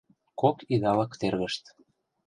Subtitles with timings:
[0.39, 1.63] Кок идалык тергышт.